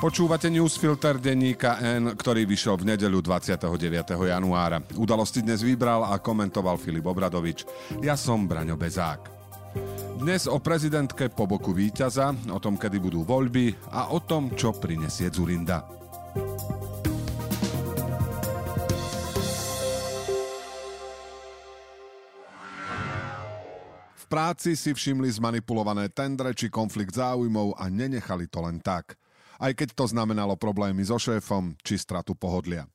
[0.00, 4.16] Počúvate newsfilter denníka N, ktorý vyšiel v nedeľu 29.
[4.32, 4.80] januára.
[4.96, 7.68] Udalosti dnes vybral a komentoval Filip Obradovič.
[8.00, 9.28] Ja som Braňo Bezák.
[10.16, 14.72] Dnes o prezidentke po boku víťaza, o tom, kedy budú voľby a o tom, čo
[14.72, 15.84] prinesie Zurinda.
[24.16, 29.19] V práci si všimli zmanipulované tendre či konflikt záujmov a nenechali to len tak
[29.60, 32.88] aj keď to znamenalo problémy so šéfom či stratu pohodlia.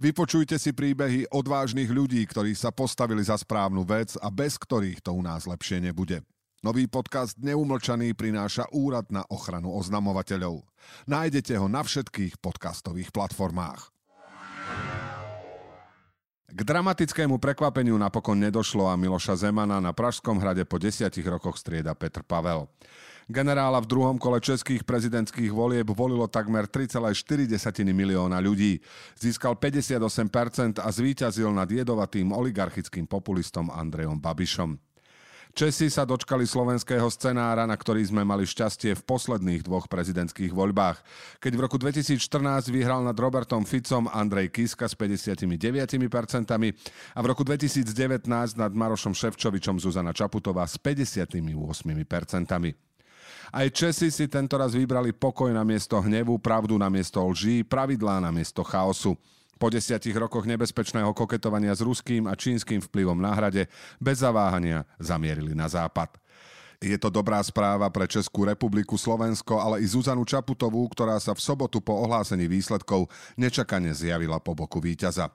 [0.00, 5.16] Vypočujte si príbehy odvážnych ľudí, ktorí sa postavili za správnu vec a bez ktorých to
[5.16, 6.24] u nás lepšie nebude.
[6.58, 10.66] Nový podcast Neumlčaný prináša Úrad na ochranu oznamovateľov.
[11.06, 13.94] Nájdete ho na všetkých podcastových platformách.
[16.48, 21.92] K dramatickému prekvapeniu napokon nedošlo a Miloša Zemana na Pražskom hrade po desiatich rokoch strieda
[21.92, 22.66] Petr Pavel.
[23.28, 27.12] Generála v druhom kole českých prezidentských volieb volilo takmer 3,4
[27.92, 28.80] milióna ľudí.
[29.20, 34.80] Získal 58% a zvíťazil nad jedovatým oligarchickým populistom Andrejom Babišom.
[35.52, 40.96] Česi sa dočkali slovenského scenára, na ktorý sme mali šťastie v posledných dvoch prezidentských voľbách.
[41.44, 45.44] Keď v roku 2014 vyhral nad Robertom Ficom Andrej Kiska s 59%
[47.12, 47.92] a v roku 2019
[48.56, 52.87] nad Marošom Ševčovičom Zuzana Čaputová s 58%.
[53.48, 58.20] Aj Česi si tento raz vybrali pokoj na miesto hnevu, pravdu na miesto lží, pravidlá
[58.20, 59.16] na miesto chaosu.
[59.58, 63.66] Po desiatich rokoch nebezpečného koketovania s ruským a čínskym vplyvom na hrade
[63.98, 66.14] bez zaváhania zamierili na západ.
[66.78, 71.42] Je to dobrá správa pre Českú republiku, Slovensko, ale i Zuzanu Čaputovú, ktorá sa v
[71.42, 75.26] sobotu po ohlásení výsledkov nečakane zjavila po boku víťaza.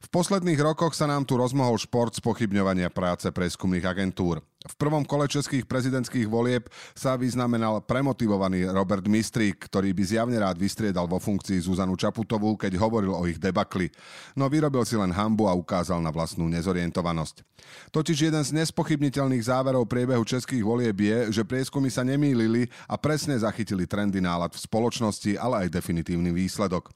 [0.00, 4.40] V posledných rokoch sa nám tu rozmohol šport spochybňovania práce preskumných agentúr.
[4.64, 10.56] V prvom kole českých prezidentských volieb sa vyznamenal premotivovaný Robert Mistrík, ktorý by zjavne rád
[10.56, 13.92] vystriedal vo funkcii Zuzanu Čaputovú, keď hovoril o ich debakli.
[14.32, 17.44] No vyrobil si len hambu a ukázal na vlastnú nezorientovanosť.
[17.92, 23.36] Totiž jeden z nespochybniteľných záverov priebehu českých volieb je, že prieskumy sa nemýlili a presne
[23.36, 26.88] zachytili trendy nálad v spoločnosti, ale aj definitívny výsledok.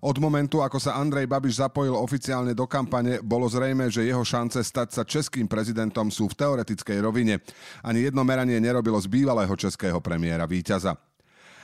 [0.00, 4.64] Od momentu, ako sa Andrej Babiš zapojil oficiálne do kampane, bolo zrejme, že jeho šance
[4.64, 7.44] stať sa českým prezidentom sú v teoretickej rovine.
[7.84, 11.09] Ani jedno meranie nerobilo z bývalého českého premiéra víťaza.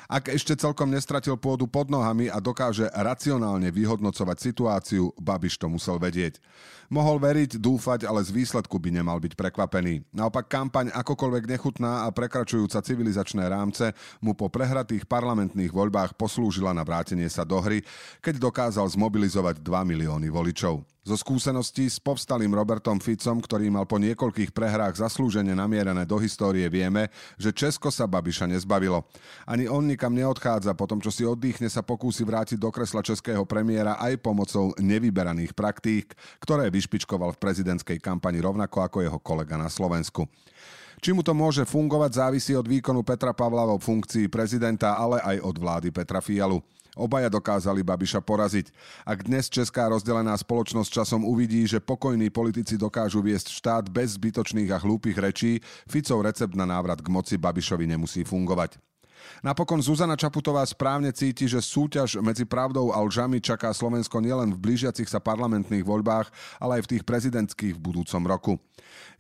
[0.07, 5.99] Ak ešte celkom nestratil pôdu pod nohami a dokáže racionálne vyhodnocovať situáciu, Babiš to musel
[5.99, 6.39] vedieť.
[6.87, 10.07] Mohol veriť, dúfať, ale z výsledku by nemal byť prekvapený.
[10.15, 13.91] Naopak kampaň akokoľvek nechutná a prekračujúca civilizačné rámce
[14.23, 17.83] mu po prehratých parlamentných voľbách poslúžila na vrátenie sa do hry,
[18.23, 20.96] keď dokázal zmobilizovať 2 milióny voličov.
[21.07, 26.67] Zo skúseností s povstalým Robertom Ficom, ktorý mal po niekoľkých prehrách zaslúžene namierené do histórie,
[26.67, 29.07] vieme, že Česko sa Babiša nezbavilo.
[29.47, 33.47] Ani on nikam neodchádza, po tom, čo si oddychne, sa pokúsi vrátiť do kresla českého
[33.47, 36.11] premiéra aj pomocou nevyberaných praktík,
[36.43, 40.27] ktoré vyšpičkoval v prezidentskej kampani rovnako ako jeho kolega na Slovensku.
[40.99, 45.39] Či mu to môže fungovať, závisí od výkonu Petra Pavla vo funkcii prezidenta, ale aj
[45.39, 46.59] od vlády Petra Fialu.
[46.97, 48.73] Obaja dokázali Babiša poraziť.
[49.05, 54.73] Ak dnes česká rozdelená spoločnosť časom uvidí, že pokojní politici dokážu viesť štát bez zbytočných
[54.73, 58.81] a hlúpych rečí, Ficov recept na návrat k moci Babišovi nemusí fungovať.
[59.45, 64.63] Napokon Zuzana Čaputová správne cíti, že súťaž medzi pravdou a lžami čaká Slovensko nielen v
[64.63, 66.31] blížiacich sa parlamentných voľbách,
[66.63, 68.53] ale aj v tých prezidentských v budúcom roku.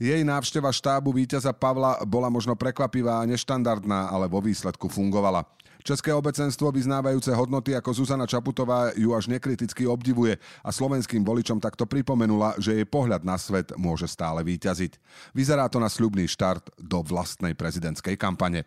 [0.00, 5.44] Jej návšteva štábu víťaza Pavla bola možno prekvapivá a neštandardná, ale vo výsledku fungovala.
[5.86, 10.34] České obecenstvo vyznávajúce hodnoty ako Zuzana Čaputová ju až nekriticky obdivuje
[10.66, 14.98] a slovenským voličom takto pripomenula, že jej pohľad na svet môže stále výťaziť.
[15.30, 18.66] Vyzerá to na sľubný štart do vlastnej prezidentskej kampane.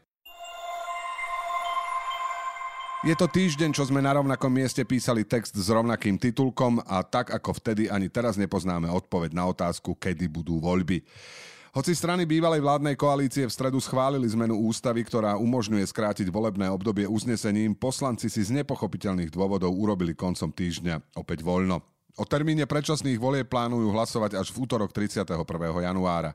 [3.04, 7.36] Je to týždeň, čo sme na rovnakom mieste písali text s rovnakým titulkom a tak
[7.36, 11.04] ako vtedy ani teraz nepoznáme odpoveď na otázku, kedy budú voľby.
[11.70, 17.06] Hoci strany bývalej vládnej koalície v stredu schválili zmenu ústavy, ktorá umožňuje skrátiť volebné obdobie
[17.06, 21.86] uznesením, poslanci si z nepochopiteľných dôvodov urobili koncom týždňa opäť voľno.
[22.18, 25.46] O termíne predčasných volie plánujú hlasovať až v útorok 31.
[25.86, 26.34] januára.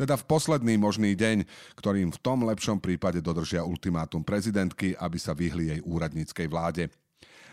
[0.00, 1.44] Teda v posledný možný deň,
[1.76, 6.88] ktorým v tom lepšom prípade dodržia ultimátum prezidentky, aby sa vyhli jej úradníckej vláde.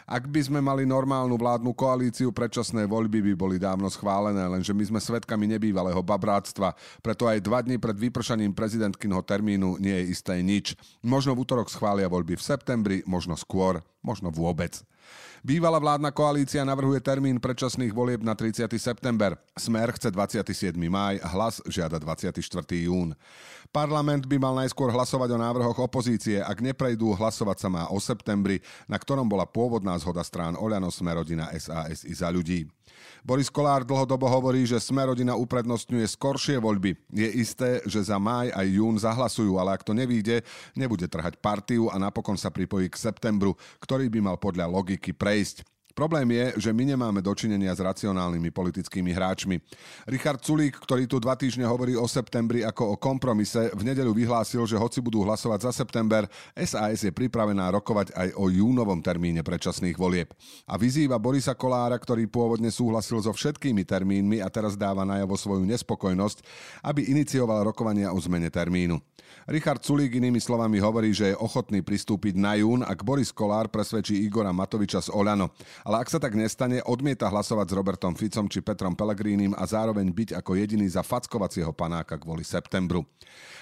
[0.08, 4.88] Ak by sme mali normálnu vládnu koalíciu, predčasné voľby by boli dávno schválené, lenže my
[4.88, 6.72] sme svetkami nebývalého babráctva,
[7.04, 10.80] preto aj dva dní pred vypršaním prezidentkynho termínu nie je isté nič.
[11.04, 14.80] Možno v útorok schvália voľby v septembri, možno skôr, možno vôbec.
[15.44, 18.68] Bývalá vládna koalícia navrhuje termín predčasných volieb na 30.
[18.80, 19.36] september.
[19.60, 20.76] Smer chce 27.
[20.88, 22.40] máj, hlas žiada 24.
[22.80, 23.12] jún.
[23.70, 26.40] Parlament by mal najskôr hlasovať o návrhoch opozície.
[26.40, 31.52] Ak neprejdú, hlasovať sa má o septembri, na ktorom bola pôvodná zhoda strán Oľano, Smerodina,
[31.60, 32.66] SAS i za ľudí.
[33.28, 36.96] Boris Kolár dlhodobo hovorí, že Smerodina uprednostňuje skoršie voľby.
[37.12, 40.42] Je isté, že za máj aj jún zahlasujú, ale ak to nevíde,
[40.74, 43.54] nebude trhať partiu a napokon sa pripojí k septembru,
[43.84, 45.77] ktorý by mal podľa logiky prejsť.
[45.98, 49.58] Problém je, že my nemáme dočinenia s racionálnymi politickými hráčmi.
[50.06, 54.62] Richard Sulík, ktorý tu dva týždne hovorí o septembri ako o kompromise, v nedeľu vyhlásil,
[54.70, 59.98] že hoci budú hlasovať za september, SAS je pripravená rokovať aj o júnovom termíne predčasných
[59.98, 60.30] volieb.
[60.70, 65.66] A vyzýva Borisa Kolára, ktorý pôvodne súhlasil so všetkými termínmi a teraz dáva najavo svoju
[65.66, 66.46] nespokojnosť,
[66.86, 69.02] aby inicioval rokovania o zmene termínu.
[69.48, 74.20] Richard Sulík inými slovami hovorí, že je ochotný pristúpiť na jún, ak Boris Kolár presvedčí
[74.24, 75.56] Igora Matoviča z Oľano
[75.88, 80.12] ale ak sa tak nestane, odmieta hlasovať s Robertom Ficom či Petrom Pelegrínim a zároveň
[80.12, 83.08] byť ako jediný za fackovacieho panáka kvôli septembru.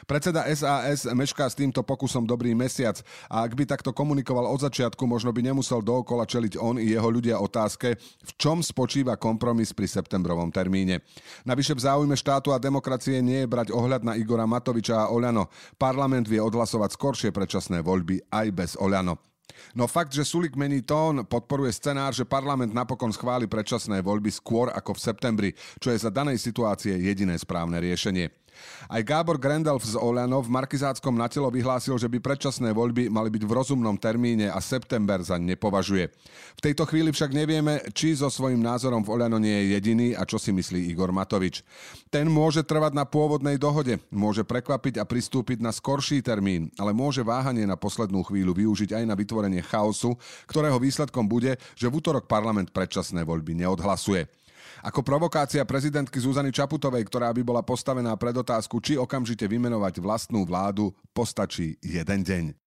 [0.10, 2.98] Predseda SAS mešká s týmto pokusom dobrý mesiac
[3.30, 7.06] a ak by takto komunikoval od začiatku, možno by nemusel dookola čeliť on i jeho
[7.13, 11.06] ľudia otázke, v čom spočíva kompromis pri septembrovom termíne.
[11.45, 15.45] Navyše v záujme štátu a demokracie nie je brať ohľad na Igora Matoviča a Oľano.
[15.77, 19.35] Parlament vie odhlasovať skoršie predčasné voľby aj bez Oľano.
[19.75, 24.71] No fakt, že Sulik mení tón, podporuje scenár, že parlament napokon schváli predčasné voľby skôr
[24.71, 25.50] ako v septembri,
[25.83, 28.44] čo je za danej situácie jediné správne riešenie.
[28.86, 33.30] Aj Gábor Grendel z Oľano v Markizáckom na telo vyhlásil, že by predčasné voľby mali
[33.30, 36.10] byť v rozumnom termíne a september za nepovažuje.
[36.56, 40.24] V tejto chvíli však nevieme, či so svojím názorom v Oľano nie je jediný a
[40.24, 41.62] čo si myslí Igor Matovič.
[42.10, 47.22] Ten môže trvať na pôvodnej dohode, môže prekvapiť a pristúpiť na skorší termín, ale môže
[47.25, 50.16] váhanie na poslednú chvíľu využiť aj na vytvorenie chaosu,
[50.48, 54.44] ktorého výsledkom bude, že v útorok parlament predčasné voľby neodhlasuje.
[54.86, 60.46] Ako provokácia prezidentky Zuzany Čaputovej, ktorá by bola postavená pred otázku, či okamžite vymenovať vlastnú
[60.46, 62.64] vládu, postačí jeden deň.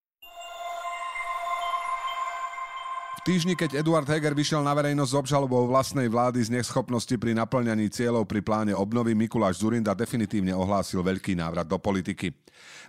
[3.29, 7.85] Týždni, keď Eduard Heger vyšiel na verejnosť s obžalobou vlastnej vlády z neschopnosti pri naplňaní
[7.93, 12.33] cieľov pri pláne obnovy, Mikuláš Zurinda definitívne ohlásil veľký návrat do politiky.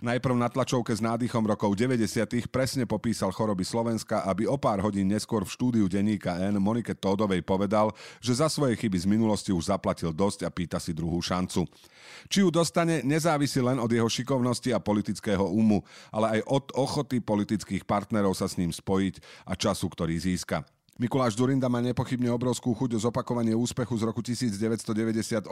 [0.01, 2.49] Najprv na tlačovke s nádychom rokov 90.
[2.49, 7.45] presne popísal choroby Slovenska, aby o pár hodín neskôr v štúdiu denníka N Monike Tódovej
[7.45, 11.69] povedal, že za svoje chyby z minulosti už zaplatil dosť a pýta si druhú šancu.
[12.27, 17.21] Či ju dostane, nezávisí len od jeho šikovnosti a politického úmu, ale aj od ochoty
[17.21, 20.30] politických partnerov sa s ním spojiť a času, ktorý získa.
[21.01, 25.49] Mikuláš Durinda má nepochybne obrovskú chuť o zopakovanie úspechu z roku 1998.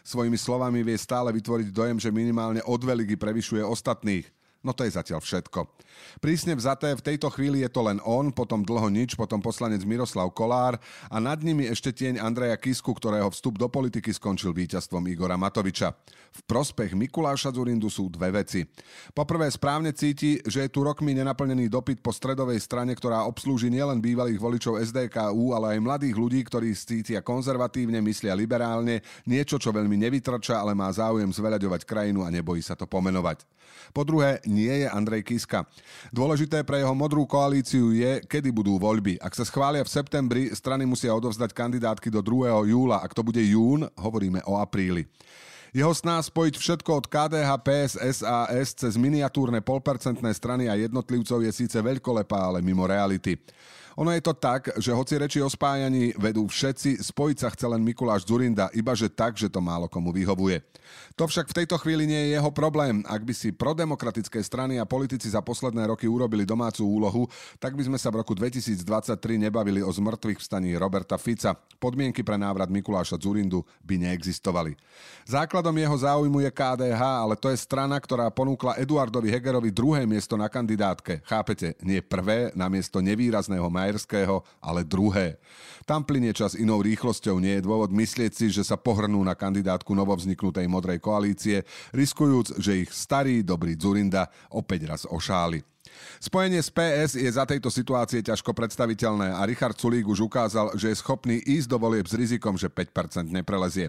[0.00, 4.24] Svojimi slovami vie stále vytvoriť dojem, že minimálne o dve ligy prevyšuje ostatných.
[4.58, 5.70] No to je zatiaľ všetko.
[6.18, 10.34] Prísne vzaté, v tejto chvíli je to len on, potom dlho nič, potom poslanec Miroslav
[10.34, 10.74] Kolár
[11.06, 15.94] a nad nimi ešte tieň Andreja Kisku, ktorého vstup do politiky skončil víťazstvom Igora Matoviča.
[16.34, 18.66] V prospech Mikuláša Zurindu sú dve veci.
[19.14, 24.02] Poprvé správne cíti, že je tu rokmi nenaplnený dopyt po stredovej strane, ktorá obslúži nielen
[24.02, 29.94] bývalých voličov SDKU, ale aj mladých ľudí, ktorí cítia konzervatívne, myslia liberálne, niečo, čo veľmi
[30.02, 33.46] nevytrča, ale má záujem zveľaďovať krajinu a nebojí sa to pomenovať.
[33.92, 35.68] Po druhé, nie je Andrej Kiska.
[36.08, 39.20] Dôležité pre jeho modrú koalíciu je, kedy budú voľby.
[39.20, 42.72] Ak sa schvália v septembri, strany musia odovzdať kandidátky do 2.
[42.72, 43.04] júla.
[43.04, 45.04] Ak to bude jún, hovoríme o apríli.
[45.76, 51.52] Jeho sná spojiť všetko od KDH, PS, SAS cez miniatúrne polpercentné strany a jednotlivcov je
[51.52, 53.36] síce veľkolepá, ale mimo reality.
[53.98, 57.82] Ono je to tak, že hoci reči o spájaní vedú všetci, spojiť sa chce len
[57.82, 60.62] Mikuláš Zurinda, iba že tak, že to málo komu vyhovuje.
[61.18, 63.02] To však v tejto chvíli nie je jeho problém.
[63.10, 67.26] Ak by si prodemokratické strany a politici za posledné roky urobili domácu úlohu,
[67.58, 71.58] tak by sme sa v roku 2023 nebavili o zmrtvých vstaní Roberta Fica.
[71.82, 74.78] Podmienky pre návrat Mikuláša Zurindu by neexistovali.
[75.26, 80.38] Základom jeho záujmu je KDH, ale to je strana, ktorá ponúkla Eduardovi Hegerovi druhé miesto
[80.38, 81.18] na kandidátke.
[81.26, 85.40] Chápete, nie prvé, na miesto nevýrazného Majer Majerského, ale druhé.
[85.88, 89.96] Tam plinie čas inou rýchlosťou, nie je dôvod myslieť si, že sa pohrnú na kandidátku
[89.96, 91.64] novovzniknutej modrej koalície,
[91.96, 95.64] riskujúc, že ich starý dobrý Zurinda opäť raz ošáli.
[96.20, 100.92] Spojenie s PS je za tejto situácie ťažko predstaviteľné a Richard Sulík už ukázal, že
[100.92, 103.88] je schopný ísť do volieb s rizikom, že 5% neprelezie.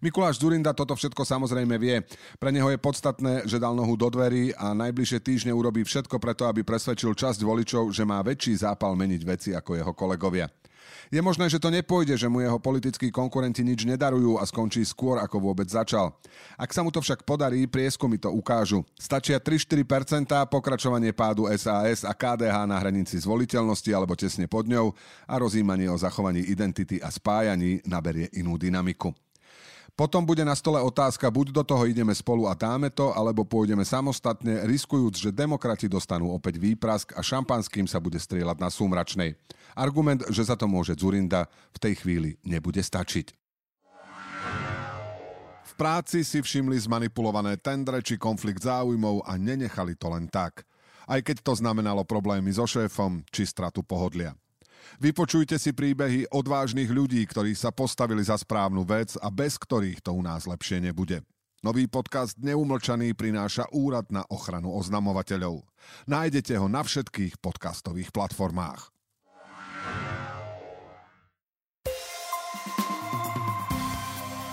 [0.00, 2.02] Mikuláš Zurinda toto všetko samozrejme vie.
[2.40, 6.48] Pre neho je podstatné, že dal nohu do dverí a najbližšie týždne urobí všetko preto,
[6.48, 10.48] aby presvedčil časť voličov, že má väčší zápal meniť veci ako jeho kolegovia.
[11.10, 15.18] Je možné, že to nepôjde, že mu jeho politickí konkurenti nič nedarujú a skončí skôr,
[15.18, 16.14] ako vôbec začal.
[16.54, 18.86] Ak sa mu to však podarí, prieskumy to ukážu.
[18.94, 24.94] Stačia 3-4% pokračovanie pádu SAS a KDH na hranici zvoliteľnosti alebo tesne pod ňou
[25.26, 29.10] a rozímanie o zachovaní identity a spájaní naberie inú dynamiku.
[30.00, 33.84] Potom bude na stole otázka, buď do toho ideme spolu a dáme to, alebo pôjdeme
[33.84, 39.36] samostatne, riskujúc, že demokrati dostanú opäť výprask a šampanským sa bude strieľať na súmračnej.
[39.76, 41.44] Argument, že za to môže Zurinda,
[41.76, 43.36] v tej chvíli nebude stačiť.
[45.68, 50.64] V práci si všimli zmanipulované tendre či konflikt záujmov a nenechali to len tak.
[51.04, 54.32] Aj keď to znamenalo problémy so šéfom či stratu pohodlia.
[54.98, 60.10] Vypočujte si príbehy odvážnych ľudí, ktorí sa postavili za správnu vec a bez ktorých to
[60.16, 61.22] u nás lepšie nebude.
[61.60, 65.60] Nový podcast Neumlčaný prináša Úrad na ochranu oznamovateľov.
[66.08, 68.88] Nájdete ho na všetkých podcastových platformách.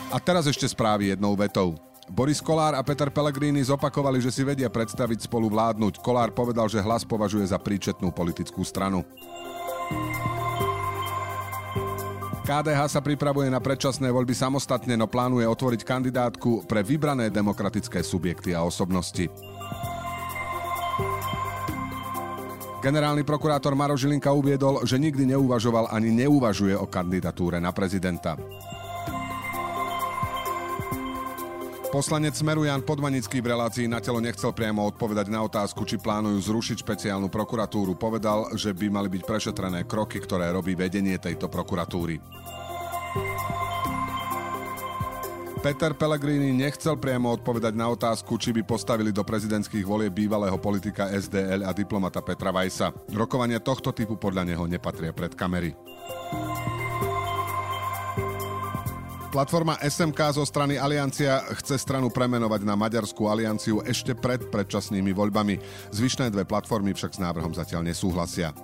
[0.07, 1.79] A teraz ešte správy jednou vetou.
[2.07, 5.99] Boris Kolár a Peter Pellegrini zopakovali, že si vedia predstaviť spolu vládnuť.
[5.99, 9.03] Kolár povedal, že hlas považuje za príčetnú politickú stranu.
[12.47, 18.55] KDH sa pripravuje na predčasné voľby samostatne, no plánuje otvoriť kandidátku pre vybrané demokratické subjekty
[18.55, 19.27] a osobnosti.
[22.79, 28.39] Generálny prokurátor Maro Žilinka uviedol, že nikdy neuvažoval ani neuvažuje o kandidatúre na prezidenta.
[31.97, 36.37] Poslanec Smeru Jan Podmanický v relácii na telo nechcel priamo odpovedať na otázku, či plánujú
[36.45, 37.97] zrušiť špeciálnu prokuratúru.
[37.97, 42.21] Povedal, že by mali byť prešetrené kroky, ktoré robí vedenie tejto prokuratúry.
[45.65, 51.09] Peter Pellegrini nechcel priamo odpovedať na otázku, či by postavili do prezidentských volieb bývalého politika
[51.09, 52.93] SDL a diplomata Petra Vajsa.
[53.09, 55.73] Rokovania tohto typu podľa neho nepatria pred kamery.
[59.27, 65.59] Platforma SMK zo strany Aliancia chce stranu premenovať na Maďarskú alianciu ešte pred predčasnými voľbami.
[65.91, 68.55] Zvyšné dve platformy však s návrhom zatiaľ nesúhlasia.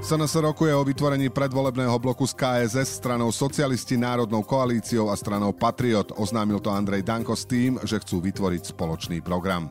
[0.00, 6.16] SNS rokuje o vytvorení predvolebného bloku z KSS stranou Socialisti národnou koalíciou a stranou Patriot.
[6.16, 9.68] Oznámil to Andrej Danko s tým, že chcú vytvoriť spoločný program.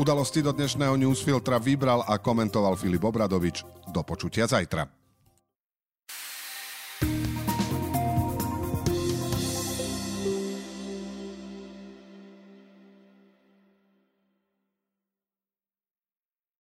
[0.00, 3.60] Udalosti do dnešného newsfiltra vybral a komentoval Filip Obradovič.
[3.92, 4.99] Do počutia zajtra.